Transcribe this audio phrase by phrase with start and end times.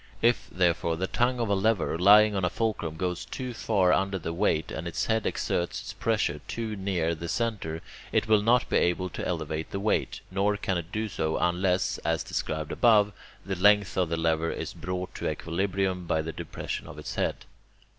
[0.23, 4.17] If, therefore, the tongue of a lever lying on a fulcrum goes too far under
[4.17, 8.67] the weight, and its head exerts its pressure too near the centre, it will not
[8.67, 13.13] be able to elevate the weight, nor can it do so unless, as described above,
[13.45, 17.45] the length of the lever is brought to equilibrium by the depression of its head.